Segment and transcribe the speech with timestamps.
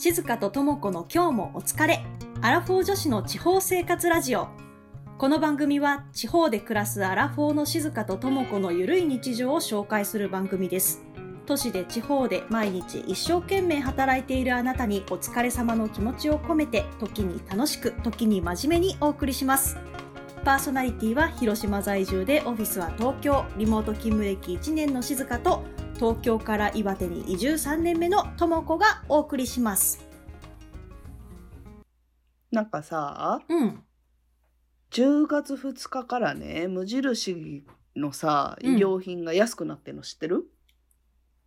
[0.00, 2.04] 静香と智子の今日もお疲れ。
[2.40, 4.46] アラフォー女子の地方生活ラジオ。
[5.18, 11.02] この番組は地方で暮らすアラフォーの静香と智子のゆるい日常を紹介する番組です。
[11.46, 19.78] 都市で地方で毎日一生懸命働いているあなたにお疲れ様の気持ちを込めて時に楽しく時に真面目にお送りします。
[20.44, 25.62] パーソナリティは広島在住でオフィスは東京、リモート勤務歴1年の静香と
[25.96, 30.06] 東京から岩手に移住3年目の智子がお送りします。
[32.50, 33.82] なんかさ、うん。
[34.90, 37.64] 10月2日からね、無印
[37.96, 40.48] のさ、うん衣料品が安くなってるの知ってる、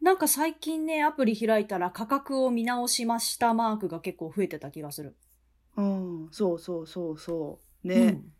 [0.02, 5.16] なんか最近ね、アプリ開いたら価格を見直しましたマークが結構増えてた気がする。
[5.78, 7.88] うん、そうそうそうそう。
[7.88, 7.96] ね。
[7.96, 8.31] うん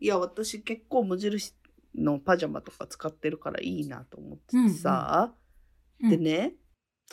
[0.00, 1.54] いや、私結構無印
[1.94, 5.40] のパジャマとか使ってるからいいなと思っててさ、うん
[6.08, 6.54] でね、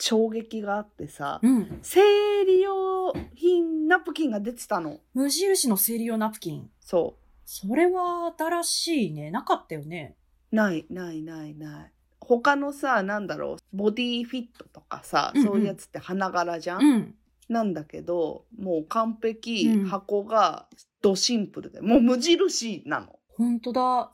[0.00, 1.78] 衝撃があってさ、うん。
[1.82, 2.00] 生
[2.46, 5.00] 理用品ナプキンが出てたの。
[5.12, 6.70] 無印の生理用ナプキン。
[6.80, 9.30] そそれは新しいね。
[9.30, 10.16] なかったよね。
[10.52, 10.56] う。
[10.56, 11.92] ない、ない、ない、ない。
[12.20, 17.14] 他のさ、なんだろう、ボディフィットとかさ、うんうんそういうやつって花柄じゃん、うん。
[17.48, 20.66] なんだけど、もう完璧、うん箱が
[21.02, 23.18] ドシンプルで、もう無印なの。
[23.36, 24.12] ほんとだ。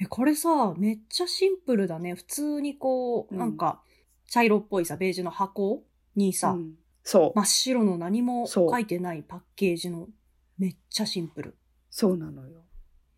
[0.00, 2.14] え、これさ、めっちゃシンプルだね。
[2.14, 3.82] 普通にこう、うんなんか、
[4.28, 5.82] 茶色っぽいさ、ベージュの箱
[6.14, 10.08] にさ、うんそう、真っ白の何も書いてないパッケージの、
[10.58, 11.56] めっちゃシンプル。
[11.90, 12.62] そうなのよ。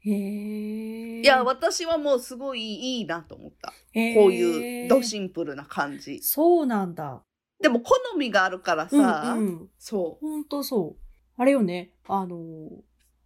[0.04, 1.20] へー。
[1.20, 3.68] いや、私はもうすごいいいなと思った。
[3.68, 3.98] こう
[4.32, 6.20] いうドシンプルな感じ。
[6.22, 7.22] そうなんだ。
[7.60, 9.68] でも好みがあるからさ、うんうん。
[9.78, 11.02] そほんとそう。
[11.36, 12.70] あれよね、あのー、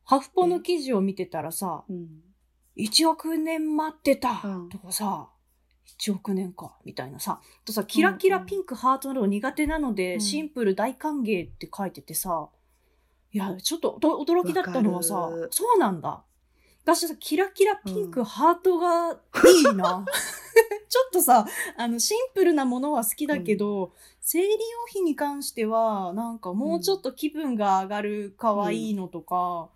[0.06, 1.92] ハフポの記事を見てたらさ、う。
[1.92, 2.08] うん、
[2.76, 5.28] 1億年待ってたうんとかさ、
[5.98, 7.40] 1億年か、みたいなさ。
[7.42, 12.48] あとさ、キラキラピンクハートなど苦手なので、うんシンプル大歓迎って書いててさ、
[13.32, 16.22] いや、ちょっと驚きだったのはさそうなんだ。
[16.84, 19.16] 私さ、キラキラピンク、ハートがい
[19.72, 20.04] いな。
[20.88, 21.44] ちょっとさ、
[21.76, 24.56] あの、シンプルなものは好きだけど、生理用
[24.86, 29.68] 品に関しては、なんかもうちょっと気分が上がる可愛いのとか、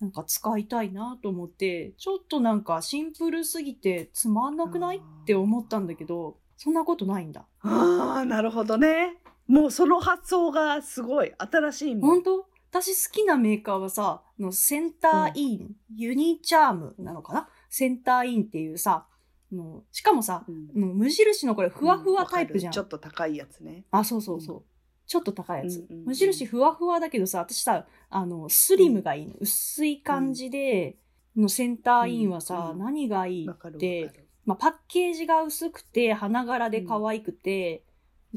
[0.00, 4.98] なんか使いたいなと思って、ちょっとなんかシンプルすぎてつまんなくない？
[4.98, 7.46] って思ったんだけど、そんなことないんだ。
[7.62, 9.16] ああ、なるほどね。
[9.46, 12.10] もうその発想がすごい新しいもん。
[12.10, 12.46] 本当？
[12.70, 17.48] 私好きなメーカーはさ、あのセンターイン、ユニチャームなのかな？
[17.70, 19.06] センターインっていうさ、
[19.50, 22.72] あのしかもさ、うん無印のこれふわふわタイプじゃん。
[22.72, 23.84] わかるちょっと高いやつね。
[23.92, 24.62] あ、そうそうそう。
[25.10, 25.76] うんちょっと高いやつ。
[25.76, 26.04] うんうんうん。
[26.06, 29.34] 無印ふわふわだけどさ、私さ、あの、スリムがいいの。
[29.38, 30.96] 薄い感じで、
[31.36, 32.78] のセンターインはさ、うん。
[32.78, 34.28] 何がいいって、る。
[34.44, 37.84] まあ、パッケージが薄くて、花柄で可愛くて、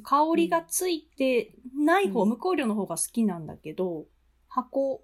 [0.03, 2.29] 香りがついてない方、うん。
[2.29, 4.06] 無香料の方が好きなんだけど、
[4.47, 5.02] 箱、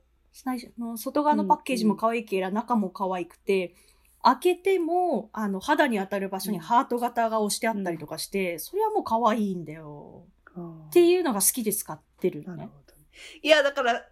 [0.97, 3.75] 外側のパッケージも可愛いけら、中も可愛くて、
[4.21, 6.63] 開けても、あの、肌に当たる場所にうん。
[6.63, 10.27] ハート型が押してあったりとかして、それはもう可愛いんだよ。
[10.61, 12.57] っていうのが好きで使ってるのね。
[12.57, 13.03] なるほどね。
[13.41, 14.05] いや、だから、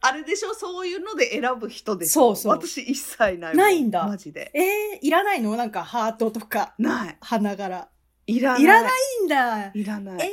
[0.00, 0.54] あれでしょ？
[0.54, 2.12] そういうので選ぶ人でしょ？
[2.12, 3.56] そうそう私一切ない。
[3.56, 4.50] ないんだマジで。
[4.54, 5.56] えー、いらないの？
[5.56, 7.16] なんかハートとか、ない。
[7.20, 7.88] 花柄。
[8.26, 8.62] いらない。
[8.62, 9.70] いらないいんだ。
[9.74, 10.26] いらない。
[10.26, 10.32] え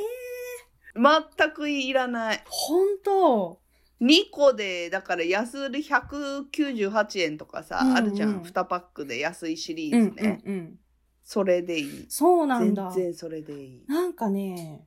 [0.94, 2.42] 全くいらない。
[2.46, 3.60] ほんと。
[4.00, 8.40] 2個で、だから安売り198円とかさ、うんうんあるじゃん。
[8.42, 10.42] 2パックで安いシリうんーズね。
[10.44, 10.78] うんうん。
[11.24, 12.06] それでいい。
[12.08, 12.90] そうなんだ。
[12.94, 13.84] 全然それでいい。
[13.88, 14.86] なんかね、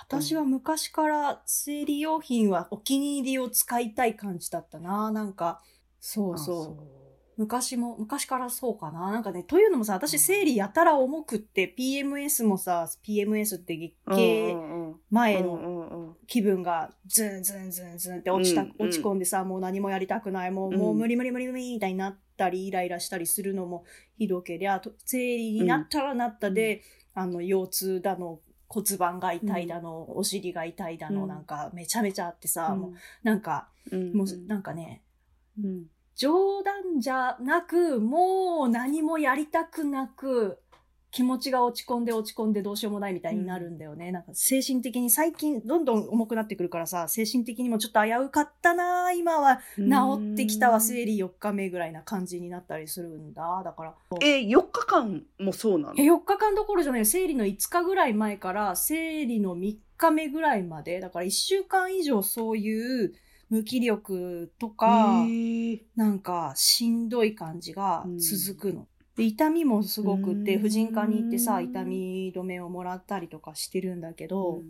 [0.00, 5.10] 私は昔から生理用品はお気に入りを使いたい感じだったな。
[5.10, 5.60] なんか、
[6.00, 7.00] そうあそう。
[7.36, 9.10] 昔も、昔からそうかな。
[9.10, 14.56] なんかね、というのもさ、私生理やたら重くって、PMS もさ、PMS って月うん経
[15.10, 20.78] 前の気分がズンズンズンズンって落ちた、落ち込んでさ、もう何もやりたくない、もう、うん。
[20.78, 23.84] もう無理無理無理無理みたいになったり、イライラしたりするのも
[24.18, 26.82] ひどけりゃ、と生理になったらなったで、
[27.14, 28.40] あの、腰痛だの、
[28.72, 31.28] 骨盤が痛いだの、お尻が痛いだの、うん。
[31.28, 34.12] なんかめちゃめちゃあってさ、もううんなんか、うん。
[34.16, 35.02] もうなんかね、
[35.58, 35.86] うん。
[36.14, 40.60] 冗談じゃなく、もう何もやりたくなく、
[41.10, 44.12] 気持ちが落ち込んで落ち込んでどうしようもないみたいになるんだよね。
[44.12, 53.62] なんか精神的に最近どんどん重くなってくるからさ、精神的にもちょっと危うかったな今は治ってきたわ、生理4日目ぐらいな感じになったりするんだ。
[53.64, 55.94] だから、え、4日間もそうなの？
[55.96, 57.04] え、4日間どころじゃないよ。
[57.04, 63.14] 生理の5日ぐらい前から生理の3日目ぐらいまで、だから1週間以上そういう
[63.48, 65.24] 無気力とか、
[65.96, 68.86] なんかしんどい感じが続くの。
[69.16, 70.62] で痛みもすごくって、うん。
[70.62, 74.62] 婦人科に行ってさ、痛み止めをもらったりとかしてるんだけど、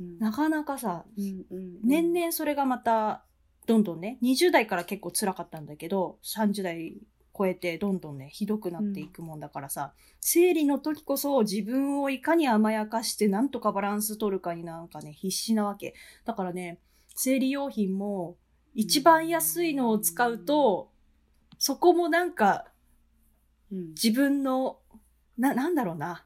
[0.00, 0.18] うん。
[0.18, 3.24] なかなかさ、うんうん年々それがまた、
[3.66, 6.94] どんどんね、20代から結構辛かったんだけど、30代
[7.36, 15.94] 超えてどんどんね、ひどくなっていくもんだからさ、生理の時こそ自分をいかに甘やかしてなんとかバランス取るかになんかね、必死なわけ。
[16.24, 16.78] だからね、
[17.14, 18.36] 生理用品も
[18.74, 20.90] 一番安いのを使うと、
[21.58, 22.66] そこもなんか
[23.72, 24.78] うん自分の、
[25.38, 26.24] な、なんだろうな。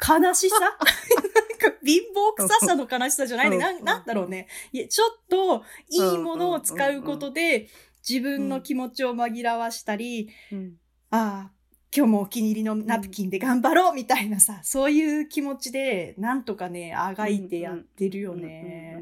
[0.00, 0.58] 悲しさ？
[0.60, 3.58] なんか貧乏臭さの悲しさじゃないね。
[3.58, 4.48] なんなんだろうね。
[4.72, 7.68] いや、ちょっといいものを使うことで、
[8.08, 10.76] 自分の気持ちを紛らわしたり、うん
[11.10, 11.52] ああ、
[11.94, 18.96] 今日もお気に入りのナプキンで頑張ろうみたいなさ、そういう気持ちで、なんとかね、あがいてやってるよね。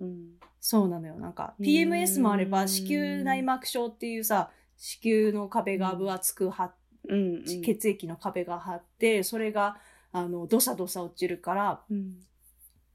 [0.00, 0.26] うんうん
[0.58, 1.14] そうなのよ。
[1.20, 6.74] なんか、うん PMS もあれば、子宮内膜症っていうさ、子宮の壁が分厚く張っ
[7.08, 9.76] うんうん血液の壁が張って、それが、
[10.12, 12.20] あの、どさどさ落ちるから、うん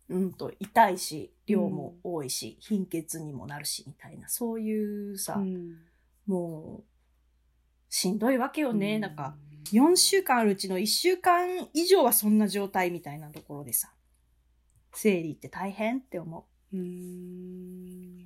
[0.09, 5.77] うんと、痛いし、量も多いし、貧血にもなるし、みたいな、そういうさ、うん
[6.27, 6.83] もう、
[7.89, 8.95] しんどいわけよね。
[8.95, 9.35] うんなんか、
[9.71, 13.93] 4週間あるうちの1週間以上はそんな状態みたいなところでさ、
[14.93, 16.77] 生理って大変って思う。
[16.77, 18.25] うん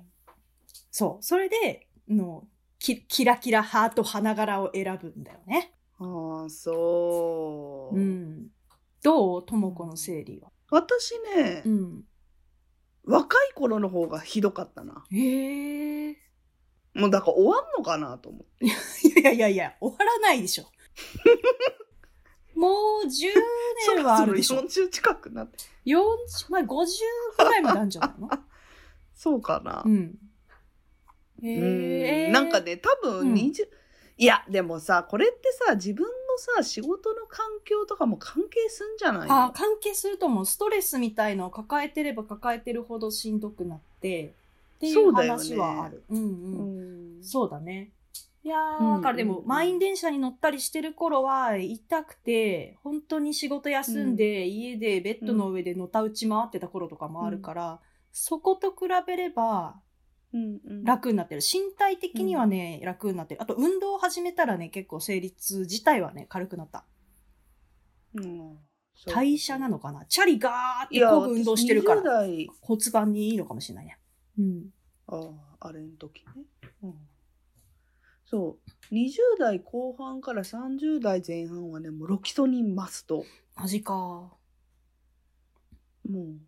[0.90, 1.22] そう。
[1.22, 2.48] それで、の、
[2.78, 5.72] キキラキラハート花柄を選ぶんだよね。
[5.98, 8.48] ああそう、うん。
[9.02, 9.46] どう？
[9.46, 10.50] ともこの生理は？
[10.70, 12.04] 私ね、うん。
[13.04, 16.16] 若い頃の方がひどかったなへえ。
[16.94, 20.64] もうだから終わんのかなと思っていやいやいや、終わらないでしょ。
[22.58, 22.70] も
[23.04, 23.10] う10
[23.94, 24.56] 年はあるでしょ。
[24.56, 25.96] そろそろ40近くなって40、
[26.50, 26.86] まあ50
[27.36, 28.28] くらいまであるんじゃないの？
[29.14, 30.18] そうかなう、ん。
[31.42, 32.28] え。
[32.30, 33.68] んなんかね多分うん20、
[34.18, 36.08] いやでもさこれってさ自分の
[36.56, 39.44] さ仕事の環境とかも関係すんじゃないの？
[39.44, 40.46] あ関係すると思う。
[40.46, 44.32] ストレスみたいのを抱えてれば抱えてるほどしんどくなって、
[44.76, 46.02] っていう話はある。
[46.08, 47.20] うんううん。
[47.20, 47.90] んそうだね。
[48.42, 57.80] いやうんー、だからでも、うん満員電車に乗ったりしてる頃は、痛くて、本当に仕事休んで、家でベッドの上でのたうち回ってた頃とかもあるから、
[58.12, 59.74] そこと比べれば
[60.36, 61.40] うんうん楽になってる。
[61.40, 63.42] 身体的にはね、楽になってる。
[63.42, 66.84] あと、運動を始めたらね、結構生理痛自体はね、軽くなった。
[68.14, 68.58] うん
[69.06, 70.06] 代謝なのかな？
[70.06, 73.98] チャリガーってこぐ運動してるから私20、代骨盤にいいのかもしれないね。
[74.38, 74.70] うん。
[75.08, 75.30] あ
[75.60, 76.32] ああれの時ね、
[76.82, 76.94] うん、
[78.24, 78.58] そ
[78.90, 83.24] う20代後半から30代前半はねもうロキソニンマスト
[83.54, 83.92] マジか。
[83.94, 84.38] も
[86.08, 86.38] う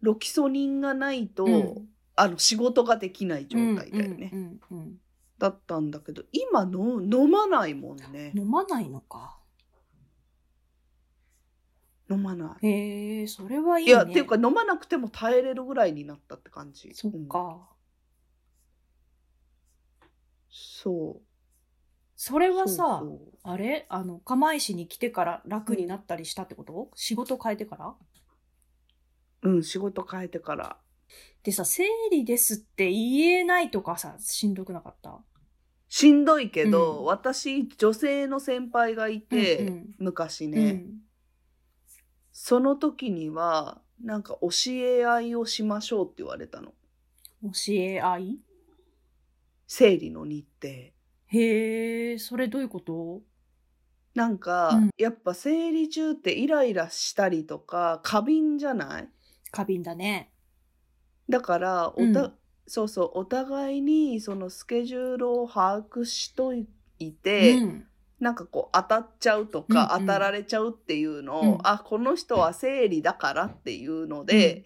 [0.00, 5.00] ロキソニンがないと、うんあの仕事ができない状態だよね、うんうんうん
[5.36, 8.30] だったんだけど今の飲まないもんね。
[8.34, 9.36] うん飲まないのか。
[12.08, 12.66] 飲まない。
[12.66, 13.90] へえ、それはいいね。
[13.90, 16.94] いやっていうか飲まなくても耐えれるぐらいになったって感じ。
[16.94, 17.28] そっうん。
[17.28, 17.68] か。
[20.50, 21.22] そう。
[22.14, 23.02] それはさ、
[23.42, 23.86] あれ？
[23.88, 27.94] あの、釜石に来てから楽になったりしたってこと、仕事変えてから？
[29.42, 30.76] うん仕事変えてから
[31.42, 35.18] でさ、生理ですって言えないとかさ、しんどくなかった？
[35.88, 37.04] しんどいけど、うん。
[37.04, 39.94] 私女性の先輩がいて、うんうん。
[39.98, 41.00] 昔うね、ん。
[42.32, 46.72] その時にはなんか教え合いをしましょうって言われたの。
[47.42, 48.38] 教え合い？
[49.66, 50.74] 生理の日程。
[51.26, 53.22] へえ、それどういうこと？
[54.14, 54.90] なんか、うん。
[54.96, 59.08] やっぱ生理中ってイライラしたりとか過敏じゃない？
[59.50, 60.30] 過敏だね。
[61.28, 62.32] だからおた、うん
[62.66, 66.66] そうそうお互いにそのスケジュールを把握しとい
[67.12, 67.86] て、うん。
[68.20, 74.64] なんかこう当たっちゃうとか、うんうん当たられちゃうっていうのを、うんあこの人は生理だからっていうので、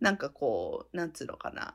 [0.00, 1.74] なんかこうなんつうのかな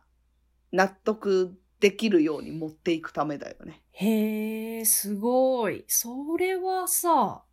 [0.72, 3.82] 納得できるように持っていくためだよね。
[3.92, 5.86] へえ、すごい。
[5.88, 7.44] それはさ、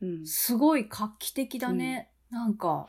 [0.00, 2.10] うん、すごい画期的だね。
[2.30, 2.86] なんか、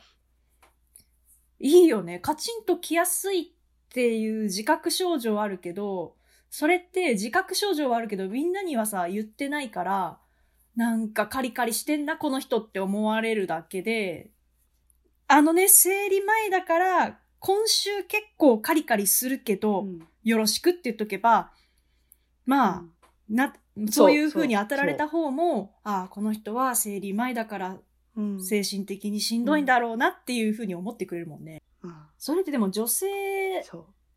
[1.58, 2.18] いいよね。
[2.18, 3.44] カチンときやすいっ
[3.90, 6.16] ていう自覚症状あるけど、
[6.50, 10.18] それって自覚症状はあるけど、みんなにはさ、言ってないから、
[10.74, 14.30] なんかカリカリしてんな、この人って思われるだけで、
[15.28, 20.06] あのね、生理前だから、今週結構カリカリするけど、うん。
[20.24, 21.52] よろしくって言っとけば、
[22.44, 22.82] まあ、
[23.28, 27.78] な、そうそういう風に当たられた方も、ああ、この人は生理前だから
[28.16, 31.62] うん精神的にしんどいんだろうなっていう風に思ってくれるもんね。
[31.82, 33.06] うんそれってでも女性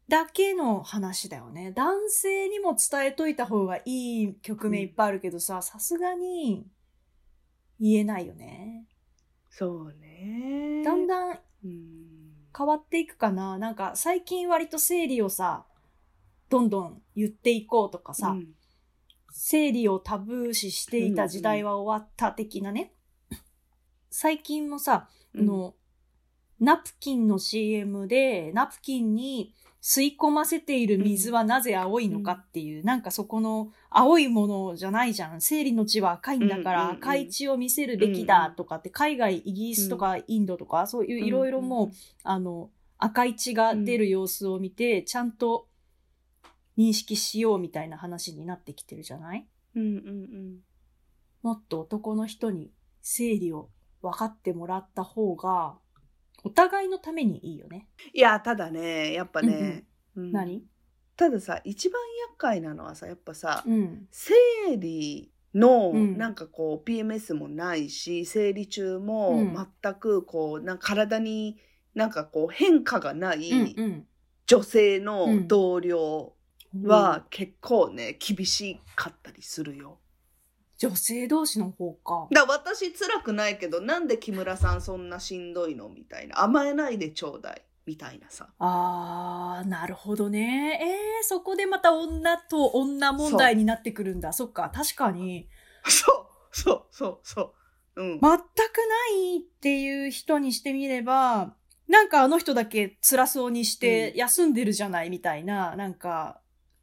[0.08, 1.72] だけの話だよね。
[1.72, 6.66] 男性にも伝えといた方がいい局面いっぱいあるけどさ、さすがに
[7.80, 8.86] 言えないよね。
[9.50, 15.66] そうねだんだん変わっていくかななんか最近割と生理をさ、
[16.50, 18.48] どんどん言っていこうとかさ、うん
[19.32, 22.94] 生理をタブー視していた時代は終わった的なね。
[24.10, 25.76] 最近もさ、あの、
[26.60, 35.40] ナプキンの CM で、ナプキンに吸い込ませている水はなぜ青いのかっていう、なんかそこの青いものじゃないじゃん。
[35.42, 41.92] 生理の血は赤いんだからうんうんうん赤い血を見せるべきだとかって、海外、イギリスとかインドとか、そういういろいろもう、
[42.24, 45.70] あの、赤い血が出る様子を見て、ちゃんと
[46.78, 49.48] 認識しようみたいな話になってきてるじゃない？
[49.76, 50.58] うんうんうん。
[51.42, 53.70] もっと男の人に生理を
[54.02, 55.78] 分かってもらった方が、
[56.44, 57.88] お互いのためにいいよね。
[58.14, 60.64] いやただねやっぱね、うん何？
[61.18, 64.08] たださ一番厄介なのはさやっぱさ、うん。
[64.10, 64.34] 生
[64.78, 71.58] 理のうんなんかこう PMS もないし生理中うもん全くこうな体に
[71.94, 74.08] なんかこう変化がないうん
[74.46, 76.34] 女性うのん同僚
[76.74, 76.88] うん。
[76.88, 80.00] は結構ね厳しかったりするよ。
[80.80, 82.28] 女性同士の方か。
[82.32, 85.90] だ私辛くないけどなんで木村さんそんなしんどいの？
[85.90, 88.50] みたいな甘えないでちょうだいみたいなさ。
[88.60, 90.80] あー、なるほどね。
[90.82, 94.32] えー、そこでまた女と女問題になってくるんだ。
[94.32, 95.50] そっか、確かに。
[95.86, 97.42] そうそうそうそ
[97.96, 98.02] う。
[98.02, 98.08] うん。
[98.12, 98.38] 全くな
[99.18, 101.56] いっていう人にしてみれば、
[101.88, 105.10] なんかあの人だけ辛そうにしてうん休んでるじゃない？
[105.10, 106.40] みたいな、なんか、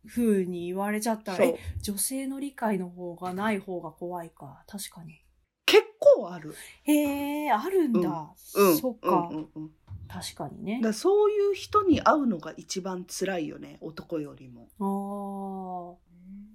[0.06, 1.44] 風に言われちゃったら、
[1.82, 4.62] 女性の理解の方がない方が怖いか。
[4.66, 5.22] 確かに。
[5.64, 6.54] 結構ある。
[6.84, 8.32] へえ、あるんだ。
[8.54, 8.78] うん。
[8.78, 9.70] そっか、うんうんうん
[10.08, 14.68] 確かにねだそういう人に会うのが一番辛いよね男よりも。
[14.78, 15.98] あ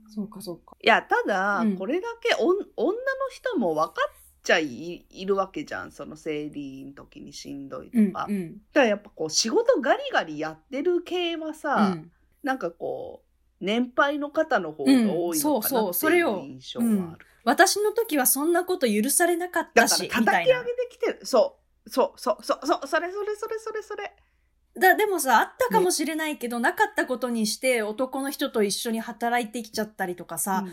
[0.08, 0.78] あ、そうかそうか。
[0.82, 2.96] いやただ、うんこれだけおん女の
[3.30, 8.26] 人も分かっちゃいいるわけじゃんその生理の時にしんどいとうん、か。
[8.30, 8.54] うん。
[8.54, 12.12] だからやっぱこう仕事ガリガリやってる系はさ、うん
[12.44, 13.31] なんかこう
[13.62, 17.26] 年配の方の方が多いのかなうんそうそうっていうそれを印象がある。
[17.44, 20.66] 私の時はそんなこと許されなかったし、だから叩き上げ。
[20.66, 21.20] てきてる。
[21.24, 24.16] そうそうそうそうそうそれそれそれそれそれ。
[24.80, 30.66] だでもさ、あったかもしれないけど、なかったことにして男の人と一緒に働いてきちゃったりとかさ、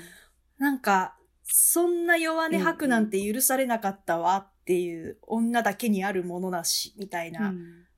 [0.59, 7.89] なんか、そんな弱音吐くなんて許されなかったわっていう女だけにあるものだし、みたいな、うん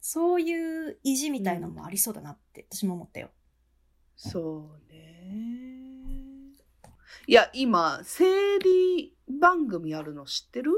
[0.00, 3.28] そういう意地みたいなのもありそうだなって私も思ったよ。
[4.22, 6.52] そうね。
[7.26, 10.72] いや、今、生理番組あるの知ってる？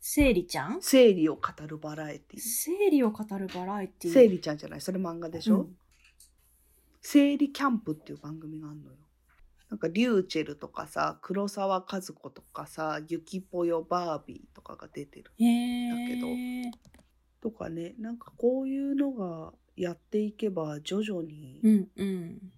[0.00, 0.78] 生理ちゃん？
[0.80, 2.40] 生理を語るバラエティ。
[2.40, 4.80] 生理を語るバラエティ生理ちゃんじゃない？
[4.80, 5.76] それ漫画でしょ、うん
[7.00, 8.96] 生理キャンプっていう番組があるのよ。
[9.70, 15.30] なんか、リューチェルとかさ、黒沢和子とかさ、ゆきぽよバービーとかが出てる。
[15.38, 16.78] へーだけ
[17.40, 22.52] とかね、なんかこういうのがやっていけば徐々にうんうん。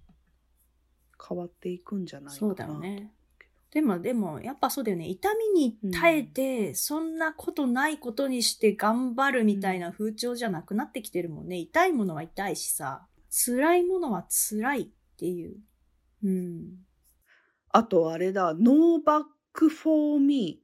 [1.28, 2.38] 変わっていくんじゃないかな。
[2.38, 3.12] そうだよね。
[3.70, 5.06] でも、でも、やっぱそうだよね。
[5.08, 11.56] 痛みに耐えて、そんなことないことにして頑張るみたいな風潮じゃなくなってきてるもんね。
[11.56, 15.56] 痛いものは痛いしさ、辛いものは辛いっていう。
[16.24, 16.84] うん。
[17.68, 20.60] あとあれだ、ノーバックフォーミ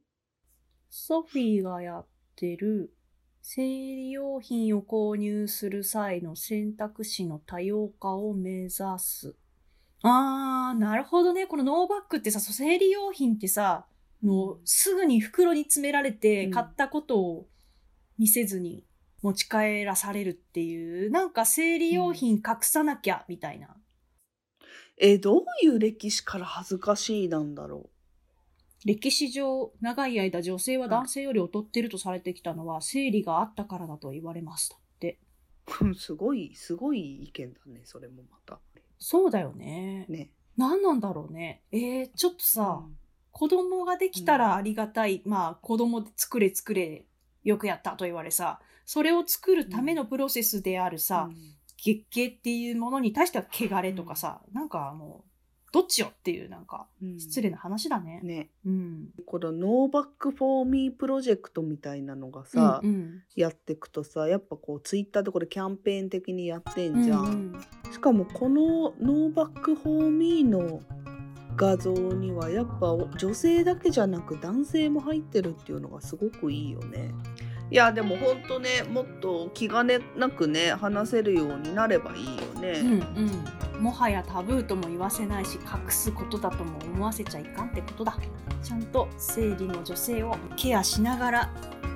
[0.89, 2.93] ソフィーがやってる、
[3.41, 9.35] 生理用品を購入する際の選択肢の多様化を目指す。
[10.03, 11.47] あー、なるほどね。
[11.47, 13.85] このノーバックってさ、生理用品ってさ、
[14.21, 17.47] もうすぐに袋に詰められてうん買ったことを
[18.17, 18.83] 見せずに
[19.21, 23.75] 持ち帰らされるっていう、なんか生理用品隠さなきゃみたいな。
[24.97, 27.89] え、どういう歴史から恥ずかしいなんだろ
[28.85, 35.19] 歴史上、長い間女性は男性より劣ってるとされてきたのは、生理があったからだと言われましたって。
[35.81, 35.95] う。
[35.95, 38.59] すごい、すごい意見だね、それもまた。
[38.99, 40.05] そうだよね。
[40.09, 40.31] ね。
[40.57, 41.63] 何なんだろうね。
[41.71, 42.97] えー、ちょっとさ、うん
[43.37, 45.21] 子供ができたらありがたい。
[45.23, 47.05] まあ、子供で作れ作れ、
[47.43, 51.29] よくやったと言われさ、それを作るためのプロセスであるさ、
[51.77, 55.26] 月経っていうものに対しては汚れとかさ、なんかもう、
[55.71, 58.21] どっちよっていう、なんか、うん失礼な話だね。
[58.23, 58.49] ね。
[58.65, 59.09] うん。
[59.25, 67.19] この No Bag For Me プロジェクトみたいなのがさ、うんうん、やっていくとさ、やっぱこうツイッターでこれキャンペーン的にやってんじゃん。
[67.19, 70.81] うんうんしかもこの No Bag For Me の
[71.55, 77.11] 画像にはやっぱ女性だけじゃなく男性も入ってるっていうのがすごくいいよね。
[77.69, 82.79] いやでもほんとねもっと気兼ねなくね話せるようになればいいよね。
[82.79, 83.45] うんうん、
[83.79, 88.17] もはやタブーとも言わせないし隠すことだとも思わせちゃいかんってことだ。
[88.63, 91.49] ちゃんと生理の女性をケアしながら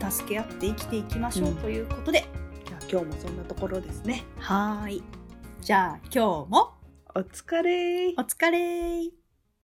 [0.10, 1.56] 助け合って生きていきましょううん。
[1.58, 2.22] ということで、い
[2.72, 4.24] や今日もそんなところですね。
[4.38, 5.04] はーい。
[5.62, 6.74] じゃあ今日も。
[7.14, 9.21] お疲れお疲れ